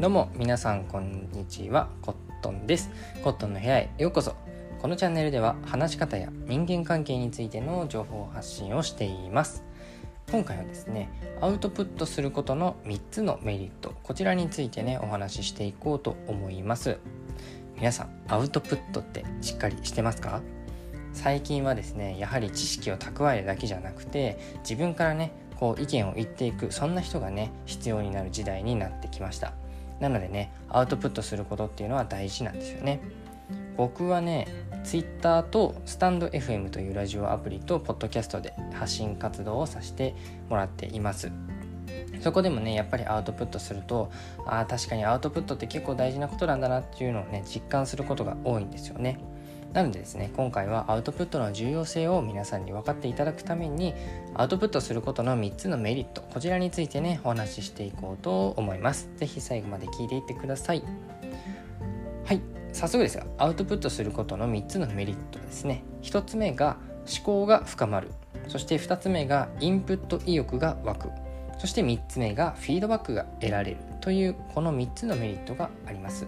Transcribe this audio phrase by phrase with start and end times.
[0.00, 1.90] どうも皆さんこんにちは。
[2.00, 2.88] コットンです。
[3.22, 4.34] コットンの部屋へようこそ。
[4.80, 9.62] このチャンネルでは話し方や人間関係についての情報発信をしています。
[10.32, 11.10] 今回はですね
[11.42, 13.92] アウトプットすることの3つのメリット。
[14.02, 16.96] こちらについてねお話ししていこうと思います。
[17.76, 20.40] 皆さんアウトプットってしっかりしてますか？
[21.12, 29.52] 最近はですねやはり知識を蓄えるだけじゃなくて自分からねこう意見を言っていくそんな人がね必要になる時代になってきました。
[30.00, 33.00] なのでねアウトプットすることっていうのは大事なんですよね。
[33.76, 34.46] 僕はね
[34.84, 40.14] Twitter とスタンド FM というラジオアプリとポッドキャストで発信活動をさせて
[40.48, 41.30] もらっています。
[42.20, 44.10] そこでもねやっぱりアウトプットすると
[44.46, 49.18] ああ確かにアウトプットって結構大事なことなんだなっていうのをね実感することが多いんですよね。
[49.72, 53.94] なのでですね今回はアウトプットの重要性を皆さんに分かっていただくために
[54.34, 59.08] アウトプットすることの3つのメリットこちらについてねお話ししていこうと思います。
[59.16, 60.82] 是非最後まで聞いていってください。
[62.24, 62.40] はい
[62.72, 65.84] 早速ですがアウトプットすることの3つのメリットですね。
[66.02, 68.08] 1つ目が思考が深まる。
[68.48, 71.10] そして2つ目がインプット意欲が湧く。
[71.58, 73.76] そして3つ目がフィードバックが得られる。
[74.00, 76.26] というこの3つのメリットがあります。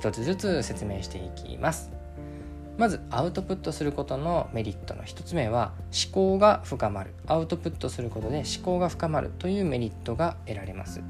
[0.00, 1.97] 1つずつ説明していきます。
[2.78, 11.02] まずアウトプットすることのメリットの1つ目は思考が深まるアウトプットすることで思考が深まるというメリットが得られます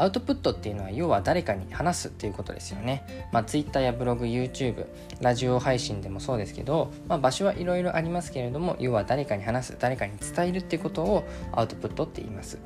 [0.00, 3.28] アウトプットっていうのは要は誰かに話すっていうことですよね。
[3.32, 4.86] まあ、Twitter やブログ、YouTube、
[5.20, 12.58] ラジオ配信でもそうですけど、まあ、場所はいろいろありますけれども要は誰かに話す誰かに伝えるっていうことをアウトプットって言います。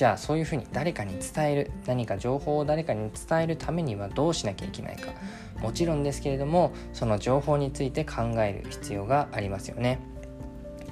[0.00, 5.12] じゃあそういうふうに誰かに伝える何か情報を誰かに伝えるためにはどうしなきゃいけないか。
[5.60, 9.98] もちろんですけれどもその情報について考える必要がありますよね。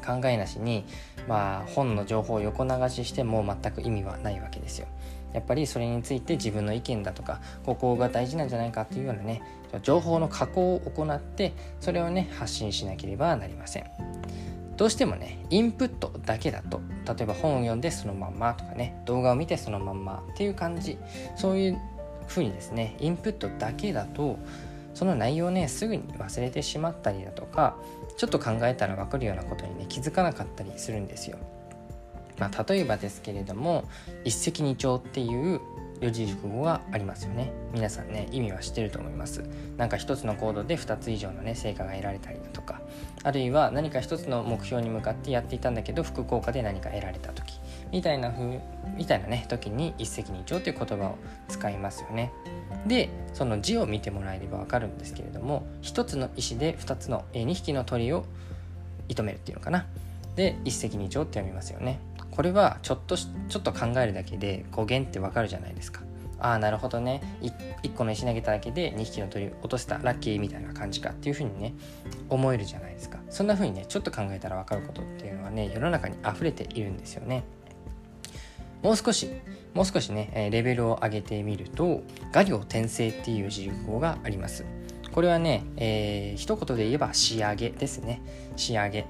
[0.07, 0.85] 考えなしに
[1.27, 4.87] まあ本の情報を横流ししても全く意味はないわけですよ。
[5.33, 9.41] やっぱりそれについて自分の意見だとかここが大事なんじゃないかっていうようなね
[9.83, 13.85] 情報の加工を行ってそれをね発信しなければなりません。
[14.79, 20.97] どうしてもねインプットだけだと例えば本を読んでそのまんまとかね動画を見てそのまんまっていう感じ
[21.37, 21.81] そういう
[22.29, 24.39] 風にですねインプットだけだと
[24.95, 27.77] その内容をねすぐに忘れてしまったりだとか
[28.17, 31.39] ちょっと考えたら分かるようなことにね気づかなかったりするんですよ。
[32.39, 33.85] まあ、例えばですけれども
[34.25, 35.61] 一石二鳥っていう
[36.01, 39.43] 四字熟語がありますよね皆さんね意味は知ってると思います
[39.77, 42.81] なんか一つの行動で2つ以上のね成果が得られたりだとか
[43.29, 47.61] あるいは何か一つの目標に向かってやっていたんだけど副効果で何か得られた時
[47.93, 48.59] みたいな風
[48.97, 52.33] みたいなね時に一石二鳥という言葉を使いますよね。
[52.87, 58.25] でその字を見てもらえれば分かるんですけれども一つの石で2つの2匹の鳥を
[59.11, 59.85] 射止めるっていうのかな。
[60.35, 62.01] で一石二鳥って読みますよね。
[62.31, 66.01] これはちょっとちょっと考えるだけで語源ってわかるじゃないですか。
[66.41, 67.21] ああなるほどね。
[67.83, 71.75] 1, 個の石投げただけで2匹の鳥落とせたラッキーみたいな感じかっていうふうにね
[72.29, 73.19] 思えるじゃないですか。
[73.29, 77.45] そんなふうにねちょっと考えたら分かることっていうのはね世の中に溢れているんですよね。
[78.83, 79.31] もう少し
[79.75, 84.65] もう少しねレベルを上げてみると画量転生っていう自由語があります。
[85.13, 88.23] これはね、えー、一言で言えば仕上げですね。
[88.57, 89.07] 仕上げ。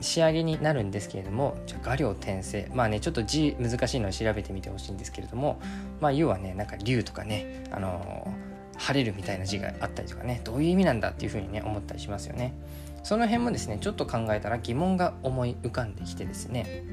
[0.00, 2.70] 仕上げになるんですけれどもじゃ画量転生。
[2.74, 5.60] まあねちょっと字難しいのを調べてみてほしいんですけれども
[6.00, 8.32] まあ要はねなんか竜とかねあの
[8.76, 12.54] 晴れるみたいな字があったりとかねどういう意味なんだっていうふうにね思ったりしますよね。
[13.02, 16.84] その辺もですねちょっと考えたら疑問が思い浮かんできてですね。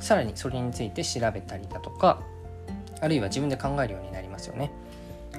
[0.00, 2.20] さらにそれについて調べたりだとか
[3.00, 4.70] あるいは自分で考えるようになりますよね。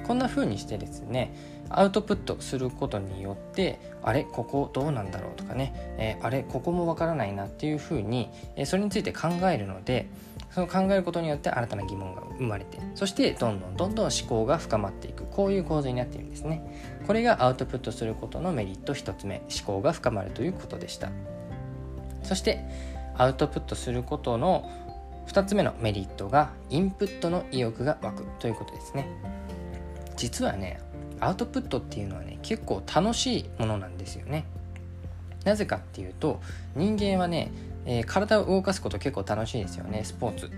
[0.06, 1.34] こんな風にしてですね
[1.70, 10.08] アウトプットすることによってあれここどうなんだろうとかね、えー、あれここもわからないなっていう風に、えー、それについて考えるので
[10.50, 15.24] その考えることによって新たな疑問が生まれてそしてどんどんどんどん思考が深まっていく。
[15.24, 17.00] こういう構図になっているんですね。
[17.06, 19.36] これがアウトプットすることのメリット1つ目。
[19.36, 21.10] 思考が深まるということでした。
[22.24, 22.64] そして
[23.16, 24.68] アウトプットすることの
[25.28, 29.06] 2つ目のメリットがインプットの意欲が湧くということですね。
[30.16, 30.80] 実はね
[31.20, 34.44] アウトプットっていうのはね結構楽しいものなんですよね。
[35.44, 36.40] なぜかっていうと
[36.76, 37.52] 人間はね、
[37.86, 40.02] えー、体を動かすこと結構楽しいですよね。
[40.04, 40.50] スポーツっ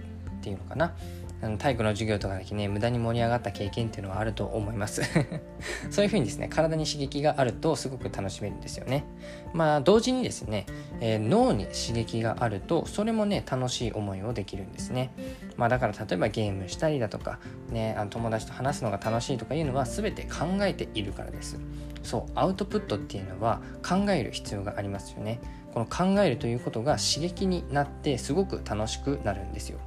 [0.43, 0.95] ていうのかな。
[1.43, 5.03] あの体育の授業とかでね無駄に盛り上がった経験っていうのはあると思います。
[5.91, 9.05] そういうふうにですね体に刺激があるとすごく楽しめるんですよね。
[9.53, 10.67] まあ同時にですね、
[11.01, 15.11] えー、脳に刺激があるとそれもね楽しい思いをできるんですね。
[15.57, 17.39] まあだから例えばゲームしたりだとか
[17.71, 21.59] ねあの友達と話すのが楽しいとかいうのは全て考えているからです。
[22.03, 25.41] そうアウトプットっていうのは考える必要がありますよね。
[25.73, 29.79] この考えるということが刺激になってすごく楽しくなるんですよ。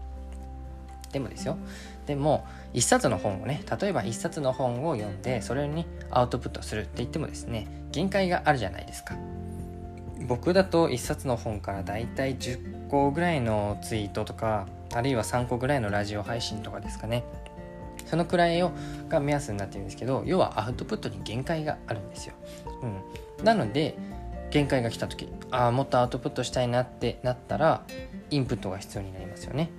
[1.13, 1.57] でもですよ。
[2.05, 9.15] でも一冊の本をね例えば一冊の本を読んでそれにアウトプットするって言ってもですね限界があるじゃないですか。
[10.27, 17.23] 僕だと一冊の本からだいたい10個ぐらいのツイートとかあるいは3個ぐらいのラジオ配信とかですかね。
[18.05, 18.71] そのくらいを
[19.09, 22.33] が目安になってるんですけど要はアウトプットに限界があるんですよ、
[23.39, 23.97] うん、なので
[24.51, 27.83] 限界が来た時ああもっとアウトプットしたいなってなったら
[28.29, 29.71] インプットが必要になりますよね。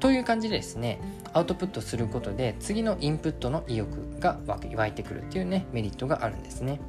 [0.00, 1.00] という感じでですね
[1.32, 6.80] アウトプットすることで次のインプットの意欲が湧いてくるっていうねメリットがあるんですね。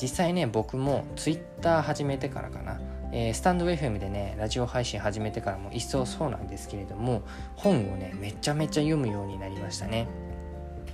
[0.00, 2.80] 実際ね僕も Twitter 始めてからかな、
[3.12, 7.22] えー、スタンド FM でねラジオ配信始めてからも一層そうなんですけれども
[7.54, 10.08] 本をねめちゃめちゃ読むようになりましたね。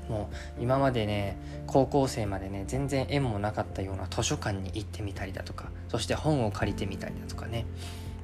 [0.09, 1.37] もう今までね
[1.67, 7.67] 高校生までね全然縁もなかったような図書館に行ってみたりだとかそして本を借りてみたりだとかね。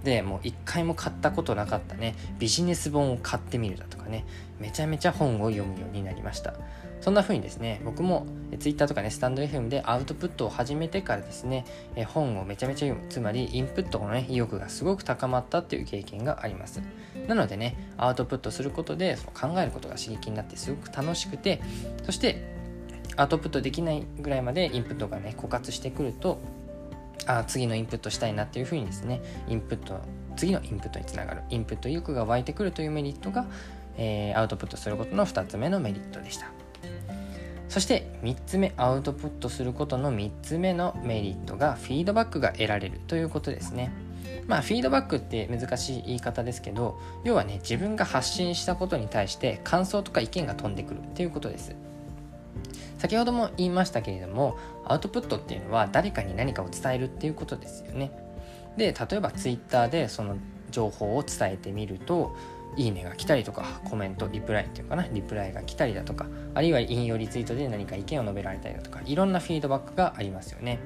[0.05, 2.15] でもう一回も買ったことなかったね。
[2.39, 4.25] ビジネス本を買ってみるだとかね。
[4.61, 6.55] めちゃめちゃ本を読むようになりました。
[7.01, 8.27] そんな風にですね僕も
[8.59, 11.67] Twitter とかねスタンド FM でアウトプットを始めてからですね
[12.07, 13.09] 本をめちゃめちゃ読む。
[13.11, 16.83] つまりインプットのね意欲がすごく高まったっていう経験があります。
[17.27, 21.61] なのでねアウトプットすることでその考えることが刺激になってすごく楽しくて
[22.05, 22.53] そして
[23.17, 26.39] アウトプットできないぐらいまでインプットがね枯渇してくると
[27.27, 30.01] あ次のインプットしたいなっていうふうにですねインプット
[30.37, 33.47] 次のインプットにつながるインプット意欲が湧いてくるというメリットが、
[33.97, 36.51] えー、アウトプットすることの2つ目のメリットでした。
[37.69, 43.91] そして3つ目アウトプットすることの3つ目のメリットがフィードバックが得られるということですね。
[44.47, 51.75] まあフィードバックって難しい言い方ですけど要はね自分が発信したことに対して感想とか意見が飛んでくるっていうことです。
[53.05, 54.57] 先ほども言いましたけれども
[54.87, 58.11] アウトプットっていうのは誰かに何かを伝えるっていうことですよね。
[58.79, 60.39] で例えば Twitter でその
[60.71, 62.35] 情報を伝えてみると
[62.79, 70.79] いいねが来たりとかコメントリプライっていうかなリプライが来たりだとかあるいは引用リツイートで何か意見を述べられたりだとかいろんなフィードバックがありますよね。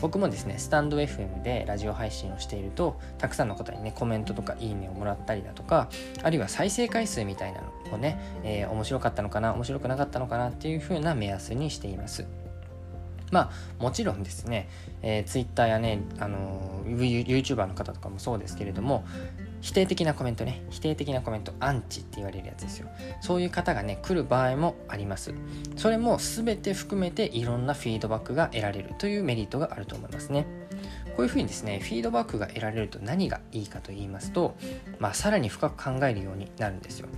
[0.00, 5.88] 僕もですねスタンド FM でラジオ配信をしているとたくさんの方にねコメントとかいいねをもらったりだとか
[6.22, 12.26] あるいは再生回数みたいなのをね、えー、面白かったのかな面白くなかったのかなっていう風な目安にしています。
[13.30, 14.68] まあもちろんですね、
[15.02, 19.04] えー、Twitter やね、あのー、YouTuber の方とかもそうですけれども
[19.60, 20.62] 否定的なコメントね。
[20.70, 21.52] 否定的なコメント。
[21.60, 22.88] アンチって言われるやつですよ。
[23.20, 25.34] そういう方がね来る場合もあります。
[25.76, 30.46] それも全て含めていろんなフィードバックが得られるというメリットがあると思いますね。
[31.16, 34.54] こういうふうにですねフィードバックが得られると何がいいかと言いますと、
[35.00, 37.08] まあ、さらに深く考えるようになるんですよ。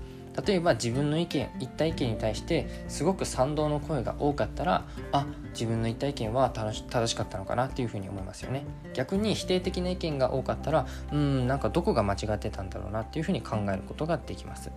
[0.47, 8.65] 例えば自分の意見言った意見に対してすごく賛同の声が多かったらあ自分の言った意見は正しかったのかなっていうふうに思いますよね。
[8.95, 14.71] 逆に否定的な意見が多かったらうんなんかどこが間違ってたんだろうなっていうふうに考えることができます。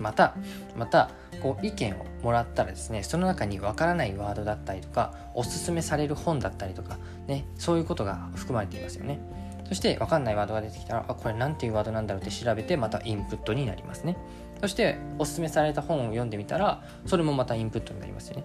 [0.00, 0.34] また
[0.76, 1.10] また
[1.42, 9.20] こう意見をもらったらですねその中にわからないワードだったりとかおすすめされる本だったりとかねそういうことが含まれていますよね。
[9.68, 14.16] そして分かんないワードが出てきたらあこれ何ていうワードなんだろうって調べてまたインプットになりますね。
[14.60, 18.44] そしておすすめされた本を読んでみたらそれもまたインプットになりますよね。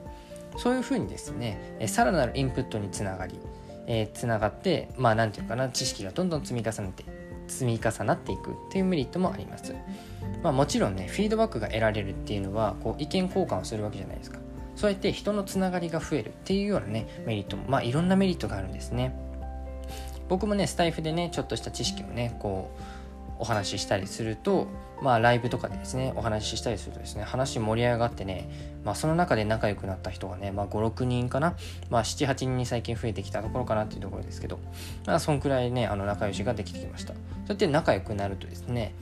[0.58, 3.40] そういうふうにですねさらなるインプットにつながり
[3.88, 7.06] えー、つながってまあ何て言うかな知識がどんどん積み重ねて
[7.48, 9.76] 積み重なっていくっていうメリットもあります、
[10.42, 14.40] まあ、もちろんねフィードバックが得られるっていうのはこう意見交換をするわけじゃないですか。
[14.76, 19.16] そうやって人のつながりが増えるっていうようなねメリットもまあいろんなメリットがあるんですね。
[20.28, 22.82] 僕もねスタイフでねちょっとした知識をねこう
[23.40, 24.68] お話ししたりすると
[25.02, 28.50] まあライブとかでですねお話ししたりするとですね話盛り上がってね
[28.84, 31.56] まあその中で仲良くなった人がねまあ56人かな
[31.90, 34.60] まあ78人に最近増えてきたところかなっていうところですけど
[35.06, 38.94] まあそんくらいねあの仲良しができてきましたそうやって仲良くなるとですね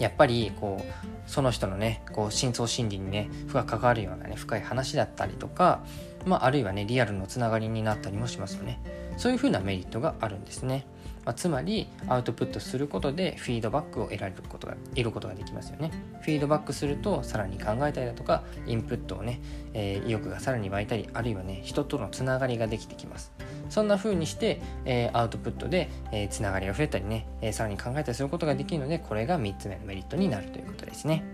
[0.00, 5.84] やっぱりこうその人のねこう深層心理にね深く関わるようなね深い話だったりとか
[6.26, 8.80] まああるいはねリアルのつながりになったりもしますよね
[9.16, 10.86] そういうふうなメリットがあるんですね。
[11.24, 15.90] まあ、つまりアウトプットすることでフィードバックを得られることが得ることができますよね。
[16.20, 19.40] フィードバックするとさらに考えたりだとかインプットをね、
[19.72, 23.32] えー、意欲がさらに湧いたりあるいはね人とのつながりができてきます。
[23.70, 31.24] そんな風にして、えー、アウトプットで、えー、つながりが増えたりね、えー、さらに考えたりすることができるのでこれが3つ目のメリットになるということですね。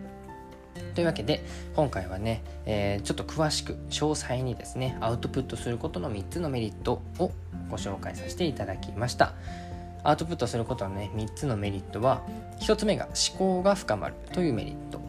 [0.94, 1.44] というわけで
[1.74, 7.32] 今回はね、えー、ちょっと詳しく詳細にですねアウトプットすることの3つのメリットを
[7.68, 9.34] ご紹介させていただきました。
[10.02, 12.22] アウトプットすることのね3つのメリットは
[12.60, 15.00] 1つ目が思考が深まるというメリット。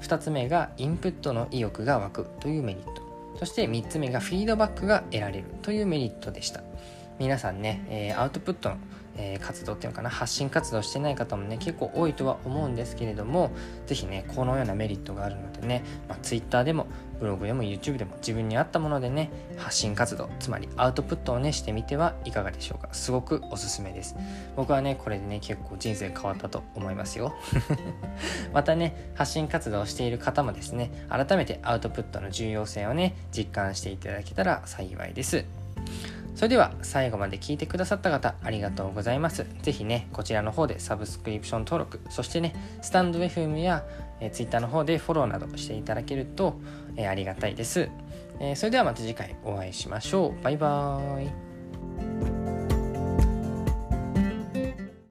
[0.00, 3.02] 2つ目がインプットの意欲が湧くというメリット。
[3.38, 6.62] そして3つ目がフィードバックが得られるというメリットでした。
[7.18, 8.72] 皆さんね、えー、アウトプット
[9.16, 13.50] えー、活動っていうのかな発信活動してない方もね結構多いとは思うんですけれども
[13.86, 16.86] 是非ねこのようなメリットがあるのでね、まあ、Twitter でも
[17.20, 22.92] ブログでも YouTube でも自分に合ったものでね発信活動つまりアウトプットをねしてみてはいかがでしょうか。
[22.92, 24.16] すごくおすすめです。
[24.56, 27.34] 僕はねこれでね結構人生変わったと思いますよ。
[28.52, 35.63] またね発信活動をしている方もですね改めてアウトプットの重要性をね実感していただけたら幸いです。
[36.34, 39.46] それでは最後まで聞いてくださった方ありがとうございます。
[39.62, 43.84] ぜひね、こちらの方でサブスクリプション登録、そしてね、スタンド FM や、
[44.20, 46.60] えー、Twitter の方でフォローなどしていただけると、
[46.96, 47.88] え、ありがたいです、
[48.40, 50.42] えー、それではまた次回お会いしましょう。
[50.42, 51.43] バイバーイ。